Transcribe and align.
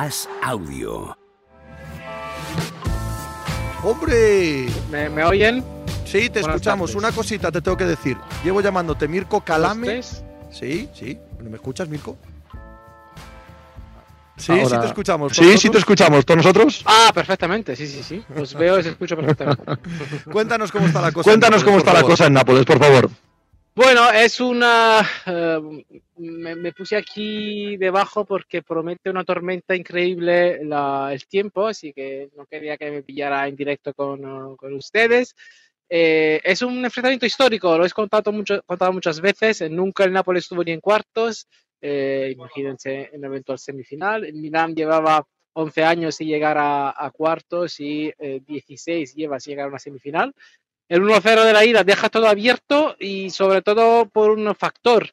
As 0.00 0.28
Audio. 0.42 1.16
¡Hombre! 3.82 4.68
¿Me, 4.92 5.08
me 5.10 5.24
oyen? 5.24 5.64
Sí, 6.04 6.30
te 6.30 6.40
Buenas 6.40 6.56
escuchamos. 6.56 6.90
tardes. 6.92 7.04
Una 7.04 7.10
cosita 7.12 7.50
te 7.50 7.60
tengo 7.60 7.76
que 7.76 7.84
decir. 7.84 8.16
Llevo 8.44 8.60
llamándote 8.60 9.08
Mirko 9.08 9.40
Calame. 9.40 10.02
Sí, 10.52 10.88
sí. 10.94 11.18
¿Me 11.42 11.56
escuchas, 11.56 11.88
Mirko? 11.88 12.16
Sí, 14.36 14.52
Ahora- 14.52 14.68
sí 14.68 14.76
te 14.82 14.86
escuchamos. 14.86 15.32
Sí, 15.32 15.58
sí 15.58 15.68
te 15.68 15.78
escuchamos. 15.78 16.24
¿Todos 16.24 16.38
nosotros? 16.44 16.82
Ah, 16.86 17.10
perfectamente, 17.12 17.74
sí, 17.74 17.88
sí, 17.88 18.04
sí. 18.04 18.24
Os 18.40 18.54
veo 18.54 18.76
y 18.76 18.80
os 18.80 18.86
escucho 18.86 19.16
perfectamente. 19.16 19.64
Cuéntanos 20.30 20.70
cómo 20.70 20.86
está 20.86 21.00
la 21.00 21.10
cosa. 21.10 21.28
Cuéntanos 21.28 21.64
cómo 21.64 21.78
está 21.78 21.92
la 21.92 21.98
favor. 22.00 22.12
cosa 22.12 22.26
en 22.26 22.34
Nápoles, 22.34 22.64
por 22.64 22.78
favor. 22.78 23.10
Bueno, 23.74 24.10
es 24.12 24.40
una... 24.40 25.00
eh, 25.26 25.60
me, 26.18 26.54
me 26.56 26.72
puse 26.72 26.96
aquí 26.96 27.76
debajo 27.76 28.24
porque 28.24 28.62
promete 28.62 29.10
una 29.10 29.24
tormenta 29.24 29.74
increíble 29.76 30.64
la- 30.64 31.10
el 31.12 31.26
tiempo, 31.26 31.66
así 31.66 31.92
que 31.92 32.30
no 32.36 32.46
quería 32.46 32.76
que 32.76 32.90
me 32.90 33.02
pillara 33.02 33.46
en 33.48 33.56
directo 33.56 33.94
con, 33.94 34.56
con 34.56 34.74
ustedes. 34.74 35.34
Eh, 35.88 36.40
es 36.44 36.62
un 36.62 36.84
enfrentamiento 36.84 37.26
histórico, 37.26 37.76
lo 37.78 37.86
he 37.86 37.90
contado, 37.90 38.30
mucho, 38.32 38.62
contado 38.66 38.92
muchas 38.92 39.20
veces. 39.20 39.70
Nunca 39.70 40.04
el 40.04 40.12
Nápoles 40.12 40.44
estuvo 40.44 40.62
ni 40.64 40.72
en 40.72 40.80
cuartos. 40.80 41.46
eh, 41.80 42.30
imagínense 42.34 43.10
en 43.12 43.24
eventual 43.24 43.58
semifinal. 43.58 44.24
El 44.24 44.34
Milan 44.34 44.74
llevaba 44.74 45.24
11 45.54 45.84
años 45.84 46.16
sin 46.16 46.28
llegar 46.28 46.58
a, 46.58 46.90
a 46.96 47.10
cuartos 47.10 47.80
y 47.80 48.12
eh, 48.18 48.40
16 48.46 49.14
lleva 49.14 49.40
sin 49.40 49.52
llegar 49.52 49.66
a 49.66 49.68
una 49.70 49.78
semifinal. 49.78 50.32
El 50.88 51.02
1-0 51.02 51.44
de 51.44 51.52
la 51.52 51.64
ida 51.64 51.84
deja 51.84 52.08
todo 52.08 52.28
abierto 52.28 52.96
y 52.98 53.30
sobre 53.30 53.62
todo 53.62 54.08
por 54.08 54.30
un 54.30 54.54
factor. 54.54 55.10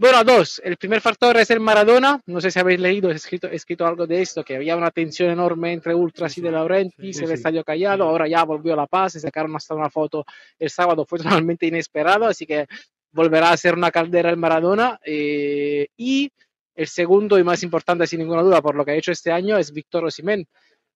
Bueno, 0.00 0.24
dos. 0.24 0.62
El 0.64 0.78
primer 0.78 1.02
factor 1.02 1.36
es 1.36 1.50
el 1.50 1.60
Maradona. 1.60 2.22
No 2.24 2.40
sé 2.40 2.50
si 2.50 2.58
habéis 2.58 2.80
leído, 2.80 3.10
he 3.10 3.14
escrito, 3.14 3.48
he 3.48 3.56
escrito 3.56 3.86
algo 3.86 4.06
de 4.06 4.22
esto, 4.22 4.42
que 4.42 4.56
había 4.56 4.74
una 4.74 4.90
tensión 4.90 5.28
enorme 5.28 5.74
entre 5.74 5.94
Ultras 5.94 6.38
y 6.38 6.40
De 6.40 6.50
Laurentiis, 6.50 7.18
sí, 7.18 7.22
el 7.22 7.28
sí. 7.28 7.34
estadio 7.34 7.62
callado, 7.62 8.04
ahora 8.04 8.26
ya 8.26 8.42
volvió 8.44 8.74
la 8.74 8.86
paz, 8.86 9.12
se 9.12 9.20
sacaron 9.20 9.54
hasta 9.54 9.74
una 9.74 9.90
foto 9.90 10.24
el 10.58 10.70
sábado, 10.70 11.04
fue 11.04 11.18
totalmente 11.18 11.66
inesperado, 11.66 12.24
así 12.24 12.46
que 12.46 12.66
volverá 13.12 13.50
a 13.50 13.56
ser 13.58 13.74
una 13.74 13.90
caldera 13.90 14.30
el 14.30 14.38
Maradona. 14.38 14.98
eh, 15.04 15.88
y 15.98 16.32
el 16.74 16.86
segundo 16.86 17.38
y 17.38 17.44
más 17.44 17.62
importante, 17.62 18.06
sin 18.06 18.20
ninguna 18.20 18.40
duda, 18.40 18.62
por 18.62 18.76
lo 18.76 18.86
que 18.86 18.92
ha 18.92 18.94
hecho 18.94 19.12
este 19.12 19.30
año, 19.30 19.58
es 19.58 19.70
Víctor 19.70 20.06
Osimhen. 20.06 20.46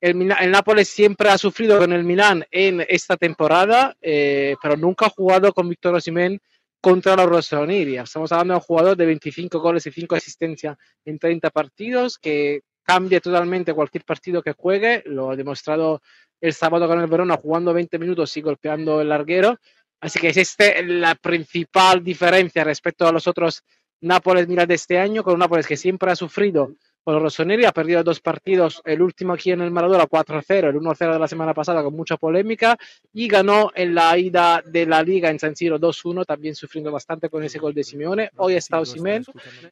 El, 0.00 0.30
el 0.30 0.50
Nápoles 0.52 0.88
siempre 0.88 1.28
ha 1.28 1.38
sufrido 1.38 1.76
con 1.76 1.92
el 1.92 2.04
Milán 2.04 2.44
en 2.52 2.86
esta 2.88 3.16
temporada, 3.16 3.96
eh, 4.00 4.54
pero 4.62 4.76
nunca 4.76 5.06
ha 5.06 5.10
jugado 5.10 5.52
con 5.52 5.68
Víctor 5.68 5.96
Osimhen 5.96 6.40
contra 6.82 7.14
los 7.14 7.26
rossoneri. 7.26 7.96
Estamos 7.96 8.32
hablando 8.32 8.54
de 8.54 8.58
un 8.58 8.64
jugador 8.64 8.96
de 8.96 9.06
25 9.06 9.60
goles 9.60 9.86
y 9.86 9.92
5 9.92 10.16
asistencias 10.16 10.76
en 11.04 11.16
30 11.18 11.50
partidos, 11.50 12.18
que 12.18 12.62
cambia 12.82 13.20
totalmente 13.20 13.72
cualquier 13.72 14.04
partido 14.04 14.42
que 14.42 14.52
juegue. 14.52 15.04
Lo 15.06 15.30
ha 15.30 15.36
demostrado 15.36 16.02
el 16.40 16.52
sábado 16.52 16.88
con 16.88 17.00
el 17.00 17.06
Verona 17.06 17.36
jugando 17.36 17.72
20 17.72 17.98
minutos 18.00 18.36
y 18.36 18.40
golpeando 18.40 19.00
el 19.00 19.10
larguero. 19.10 19.58
Así 20.00 20.18
que 20.18 20.28
es 20.28 20.36
este 20.36 20.82
la 20.82 21.14
principal 21.14 22.02
diferencia 22.02 22.64
respecto 22.64 23.06
a 23.06 23.12
los 23.12 23.28
otros 23.28 23.62
Nápoles 24.00 24.48
Milan 24.48 24.66
de 24.66 24.74
este 24.74 24.98
año, 24.98 25.22
con 25.22 25.34
un 25.34 25.38
Nápoles 25.38 25.68
que 25.68 25.76
siempre 25.76 26.10
ha 26.10 26.16
sufrido 26.16 26.74
con 27.04 27.14
los 27.14 27.22
rossoneri, 27.22 27.64
ha 27.64 27.72
perdido 27.72 28.02
dos 28.04 28.20
partidos, 28.20 28.80
el 28.84 29.02
último 29.02 29.32
aquí 29.32 29.50
en 29.50 29.60
el 29.60 29.70
Maradona 29.70 30.04
4-0, 30.04 30.68
el 30.68 30.76
1-0 30.76 31.12
de 31.12 31.18
la 31.18 31.28
semana 31.28 31.52
pasada 31.52 31.82
con 31.82 31.94
mucha 31.94 32.16
polémica, 32.16 32.76
y 33.12 33.26
ganó 33.26 33.72
en 33.74 33.94
la 33.94 34.16
ida 34.16 34.62
de 34.64 34.86
la 34.86 35.02
Liga 35.02 35.30
en 35.30 35.38
San 35.38 35.56
Siro 35.56 35.80
2-1, 35.80 36.24
también 36.24 36.54
sufriendo 36.54 36.92
bastante 36.92 37.28
con 37.28 37.42
ese 37.42 37.58
gol 37.58 37.74
de 37.74 37.82
Simeone. 37.82 38.30
Hoy 38.36 38.54
está 38.54 38.78
Osimhen, 38.78 39.24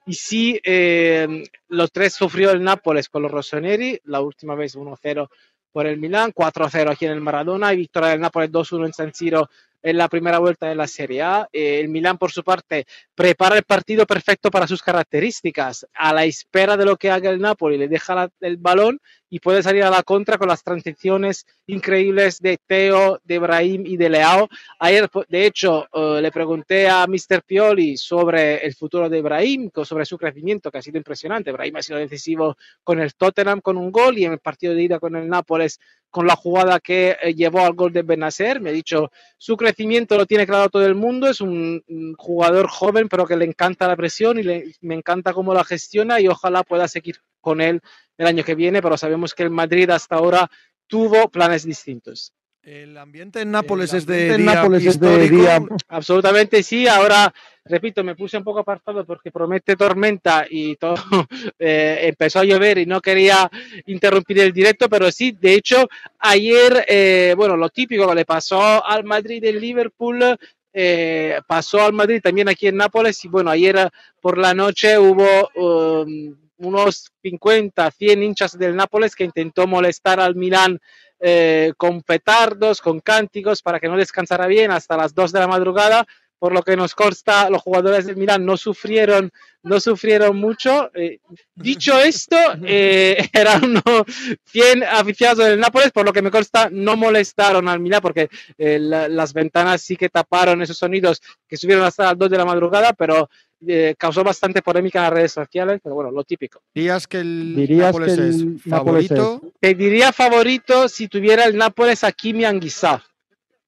y 0.07 0.15
sí, 0.15 0.61
eh, 0.65 1.45
los 1.69 1.93
tres 1.93 2.15
sufrió 2.15 2.51
el 2.51 2.63
Nápoles 2.63 3.09
con 3.09 3.23
los 3.23 3.31
rossoneri, 3.31 4.01
la 4.05 4.21
última 4.21 4.55
vez 4.55 4.77
1-0 4.77 5.29
por 5.73 5.87
el 5.87 5.99
Milán, 5.99 6.33
4-0 6.33 6.91
aquí 6.91 7.07
en 7.07 7.13
el 7.13 7.21
Maradona 7.21 7.73
y 7.73 7.77
victoria 7.77 8.11
del 8.11 8.21
Nápoles 8.21 8.51
2-1 8.51 8.87
en 8.87 8.93
San 8.93 9.15
Siro 9.15 9.49
en 9.83 9.97
la 9.97 10.09
primera 10.09 10.39
vuelta 10.39 10.69
de 10.69 10.75
la 10.75 10.87
Serie 10.87 11.23
A. 11.23 11.49
Eh, 11.53 11.81
el 11.81 11.89
Milán, 11.89 12.19
por 12.19 12.31
su 12.33 12.43
parte, 12.43 12.85
prepara 13.15 13.57
el 13.57 13.65
partido 13.65 14.07
perfecto 14.07 14.51
para 14.51 14.67
sus 14.67 14.83
características. 14.83 15.87
A 15.95 16.13
la 16.13 16.25
espera 16.25 16.77
de 16.77 16.85
lo 16.85 16.97
que 16.97 17.11
haga 17.11 17.31
el 17.31 17.41
Napoli, 17.41 17.79
le 17.79 17.89
deja 17.89 18.15
la- 18.15 18.31
el 18.41 18.57
balón 18.57 19.01
y 19.31 19.39
puede 19.41 19.63
salir 19.63 19.85
a 19.85 19.91
la 19.91 20.03
contra 20.03 20.37
con 20.37 20.49
las 20.49 20.63
transiciones 20.65 21.47
increíbles 21.67 22.41
de 22.41 22.59
Teo, 22.67 23.21
de 23.25 23.39
Brahim 23.39 23.85
y 23.87 23.97
de 23.97 24.11
Leao. 24.11 24.49
Ayer, 24.81 25.09
de 25.29 25.47
hecho, 25.47 25.87
eh, 25.93 26.21
le 26.21 26.33
pregunté 26.33 26.89
a 26.89 27.07
Mr. 27.07 27.43
Pioli 27.47 27.97
sobre 27.97 28.59
el 28.67 28.75
futuro 28.75 29.09
de 29.09 29.23
Brahim, 29.23 29.71
sobre 29.85 30.05
su 30.05 30.19
crecimiento, 30.19 30.71
que 30.71 30.79
ha 30.79 30.83
sido 30.83 30.99
impresionante. 30.99 31.53
Brahim 31.53 31.77
ha 31.77 31.83
sido 31.83 31.99
decisivo 31.99 32.57
con 32.83 33.01
el 33.01 33.15
Tottenham 33.15 33.61
con 33.61 33.77
un 33.77 33.93
gol 33.93 34.19
y 34.19 34.25
en 34.25 34.33
el 34.33 34.41
partido 34.41 34.75
de 34.75 34.83
ida 34.83 34.99
con 34.99 35.15
el 35.17 35.29
Nápoles 35.29 35.79
con 36.11 36.27
la 36.27 36.35
jugada 36.35 36.81
que 36.81 37.17
eh, 37.23 37.35
llevó 37.35 37.61
al 37.61 37.75
gol 37.75 37.93
de 37.93 38.03
Benacer. 38.03 38.61
Me 38.61 38.71
ha 38.71 38.73
dicho, 38.73 39.13
su 39.39 39.57
crecimiento 39.57 40.17
lo 40.17 40.27
tiene 40.27 40.45
claro 40.45 40.69
todo 40.69 40.85
el 40.85 40.97
mundo, 40.97 41.29
es 41.29 41.41
un, 41.41 41.85
un 41.87 42.15
jugador 42.19 42.67
joven, 42.69 43.09
pero 43.09 43.27
que 43.27 43.37
le 43.37 43.45
encanta 43.45 43.87
la 43.87 43.95
presión 43.97 44.39
y 44.39 44.43
le- 44.43 44.75
me 44.81 44.97
encanta 44.97 45.33
cómo 45.33 45.55
la 45.55 45.63
gestiona 45.63 46.21
y 46.21 46.27
ojalá 46.27 46.65
pueda 46.65 46.89
seguir 46.89 47.19
con 47.41 47.61
él 47.61 47.81
el 48.21 48.27
año 48.27 48.45
que 48.45 48.55
viene, 48.55 48.83
pero 48.83 48.97
sabemos 48.97 49.35
que 49.35 49.43
el 49.43 49.51
Madrid 49.51 49.89
hasta 49.91 50.17
ahora 50.17 50.51
tuvo 50.87 51.29
planes 51.31 51.65
distintos. 51.65 52.33
El 52.63 52.99
ambiente 52.99 53.41
en 53.41 53.51
Nápoles 53.53 53.95
es 53.95 54.05
de 54.05 54.35
en 54.35 54.43
día 54.43 54.55
Nápoles 54.57 54.85
es 54.85 55.01
de 55.01 55.29
día- 55.31 55.63
Absolutamente 55.89 56.63
sí. 56.63 56.87
Ahora, 56.87 57.33
repito, 57.65 58.05
me 58.05 58.15
puse 58.15 58.37
un 58.37 58.45
poco 58.45 58.59
apartado 58.61 59.07
porque 59.07 59.31
promete 59.33 59.77
tormenta 59.77 60.45
y 60.49 60.77
todo 60.77 60.95
eh, 61.59 62.01
empezó 62.03 62.41
a 62.41 62.45
llover 62.45 62.77
y 62.77 62.85
no 62.85 63.01
quería 63.01 63.51
interrumpir 63.87 64.41
el 64.41 64.53
directo, 64.53 64.91
pero 64.91 65.11
sí, 65.11 65.33
de 65.41 65.55
hecho, 65.55 65.89
ayer, 66.19 66.85
eh, 66.87 67.33
bueno, 67.35 67.57
lo 67.57 67.71
típico 67.71 68.07
que 68.07 68.15
le 68.15 68.25
pasó 68.27 68.85
al 68.85 69.05
Madrid 69.05 69.43
en 69.45 69.59
Liverpool. 69.59 70.37
eh, 70.73 71.41
pasó 71.49 71.81
al 71.83 71.95
Madrid 71.95 72.21
también 72.23 72.49
aquí 72.51 72.67
en 72.67 72.77
Nápoles 72.77 73.25
y 73.25 73.29
bueno, 73.29 73.51
ayer 73.51 73.91
por 74.21 74.37
la 74.37 74.53
noche 74.55 74.99
hubo 74.99 75.49
um, 75.57 76.37
unos 76.61 77.11
50, 77.23 77.91
100 77.91 78.23
hinchas 78.23 78.59
del 78.59 78.77
Nápoles 78.77 79.15
que 79.15 79.25
intentó 79.25 79.67
molestar 79.67 80.21
al 80.21 80.35
Milán 80.37 80.79
eh, 81.19 81.73
con 81.77 82.03
petardos, 82.03 82.81
con 82.81 83.01
cánticos 83.01 83.63
para 83.63 83.79
que 83.81 83.89
no 83.89 83.97
descansara 83.97 84.47
bien 84.47 84.71
hasta 84.71 84.97
las 84.97 85.15
2 85.15 85.33
de 85.33 85.41
la 85.41 85.49
madrugada. 85.49 86.07
Por 86.39 86.55
lo 86.55 86.63
que 86.63 86.75
nos 86.75 86.95
consta, 86.95 87.51
los 87.51 87.61
jugadores 87.61 88.07
del 88.07 88.17
Milán 88.17 88.47
no 88.47 88.57
sufrieron, 88.57 89.31
no 89.63 89.79
sufrieron 89.79 90.39
mucho. 90.39 90.91
Eh, 90.95 91.19
dicho 91.55 91.99
esto, 92.01 92.35
eh, 92.65 93.29
eran 93.35 93.63
unos 93.65 94.07
100 94.47 94.85
aficionados 94.85 95.45
del 95.45 95.61
Nápoles, 95.61 95.93
por 95.93 96.07
lo 96.07 96.15
que 96.15 96.23
me 96.23 96.31
consta, 96.31 96.71
no 96.73 96.97
molestaron 96.97 97.69
al 97.69 97.81
Milán 97.81 98.01
porque 98.01 98.31
eh, 98.57 98.79
la- 98.79 99.07
las 99.11 99.35
ventanas 99.35 99.83
sí 99.83 99.97
que 99.97 100.09
taparon 100.09 100.63
esos 100.63 100.79
sonidos 100.79 101.21
que 101.47 101.59
subieron 101.59 101.85
hasta 101.85 102.05
las 102.05 102.17
2 102.17 102.31
de 102.31 102.39
la 102.39 102.47
madrugada, 102.47 102.95
pero 102.95 103.29
eh, 103.67 103.95
causó 103.99 104.25
bastante 104.25 104.63
polémica 104.63 104.99
en 104.99 105.05
las 105.05 105.13
redes 105.13 105.33
sociales, 105.33 105.81
pero 105.83 105.95
bueno, 105.95 106.11
lo 106.11 106.25
típico. 106.25 106.63
Dirías 106.75 107.07
que 107.07 107.19
el 107.19 107.55
Dirías 107.55 107.87
Nápoles 107.87 108.15
que 108.17 108.23
el 108.23 108.29
es 108.29 108.67
Nápoles 108.67 109.09
favorito. 109.09 109.53
Te 109.61 109.75
diría 109.75 110.13
favorito 110.13 110.89
si 110.89 111.09
tuviera 111.09 111.45
el 111.45 111.57
Nápoles 111.57 112.05
a 112.05 112.13
Kimi 112.13 112.45
Anguissa, 112.45 113.05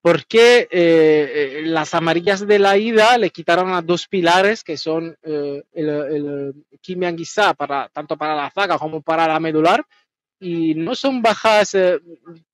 porque 0.02 0.62
eh, 0.62 0.68
eh, 0.70 1.62
las 1.64 1.94
amarillas 1.94 2.46
de 2.46 2.58
la 2.58 2.76
ida 2.76 3.16
le 3.18 3.30
quitaron 3.30 3.72
a 3.72 3.82
dos 3.82 4.08
pilares 4.08 4.64
que 4.64 4.76
son 4.76 5.16
eh, 5.22 5.62
el, 5.72 5.88
el 5.88 6.54
Kimi 6.80 7.06
Anguissa 7.06 7.54
para, 7.54 7.88
tanto 7.88 8.16
para 8.16 8.34
la 8.34 8.50
zaga 8.50 8.78
como 8.78 9.00
para 9.00 9.28
la 9.28 9.38
medular 9.38 9.84
y 10.42 10.74
no 10.74 10.96
son 10.96 11.22
bajas 11.22 11.72
eh, 11.74 12.00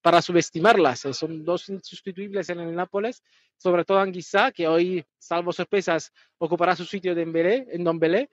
para 0.03 0.21
subestimarlas, 0.21 1.07
eh, 1.07 1.15
son 1.15 1.43
dos 1.43 1.71
insustituibles 1.71 2.51
en 2.51 2.61
el 2.61 2.75
Nápoles, 2.75 3.23
sobre 3.57 3.87
todo 3.87 3.99
Anguissa, 3.99 4.53
que 4.53 4.69
hoy, 4.69 5.03
salvo 5.17 5.55
sorpresas, 5.55 6.13
ocupará 6.37 6.77
su 6.77 6.85
sitio 6.85 7.15
de 7.15 7.23
Dembélé, 7.23 7.67
en 7.71 7.85
Dombelé, 7.85 8.29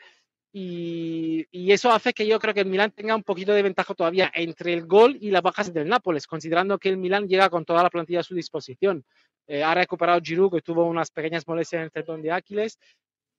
y, 0.51 1.45
y 1.51 1.71
eso 1.71 1.89
hace 1.89 2.11
que 2.11 2.27
yo 2.27 2.37
creo 2.37 2.53
que 2.53 2.59
el 2.59 2.65
Milan 2.65 2.91
tenga 2.91 3.15
un 3.15 3.23
poquito 3.23 3.53
de 3.53 3.63
ventaja 3.63 3.93
todavía 3.93 4.29
entre 4.35 4.73
el 4.73 4.85
gol 4.85 5.17
y 5.21 5.31
las 5.31 5.41
bajas 5.41 5.73
del 5.73 5.87
Nápoles, 5.87 6.27
considerando 6.27 6.77
que 6.77 6.89
el 6.89 6.97
Milan 6.97 7.25
llega 7.25 7.49
con 7.49 7.63
toda 7.63 7.81
la 7.81 7.89
plantilla 7.89 8.19
a 8.19 8.23
su 8.23 8.35
disposición. 8.35 9.05
Eh, 9.47 9.63
ha 9.63 9.73
recuperado 9.73 10.19
Giroud, 10.21 10.51
que 10.51 10.61
tuvo 10.61 10.83
unas 10.83 11.11
pequeñas 11.11 11.47
molestias 11.47 11.79
en 11.79 11.85
el 11.85 11.91
tendón 11.91 12.21
de 12.21 12.33
Aquiles, 12.33 12.77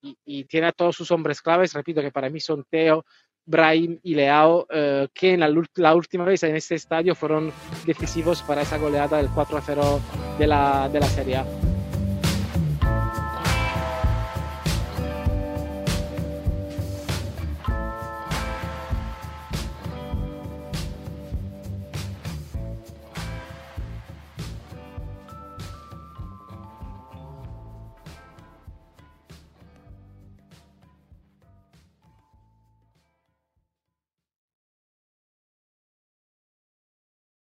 y, 0.00 0.16
y 0.24 0.44
tiene 0.44 0.69
a 0.69 0.72
todos 0.72 0.96
sus 0.96 1.10
hombres 1.10 1.42
claves, 1.42 1.74
repito, 1.74 2.00
que 2.00 2.10
para 2.10 2.30
mí 2.30 2.40
son 2.40 2.64
Teo, 2.70 3.04
Brahim 3.46 3.98
y 4.02 4.14
Leao, 4.14 4.66
eh, 4.70 5.08
que 5.14 5.34
en 5.34 5.40
la, 5.40 5.50
la 5.76 5.94
última 5.94 6.25
vez 6.25 6.43
en 6.43 6.56
este 6.56 6.75
estadio 6.75 7.14
fueron 7.14 7.52
decisivos 7.87 8.43
para 8.43 8.62
esa 8.62 8.76
goleada 8.76 9.19
del 9.19 9.28
4-0 9.28 10.00
de 10.38 10.46
la, 10.46 10.88
de 10.88 11.00
la 11.00 11.06
Serie 11.06 11.37
A. 11.37 11.65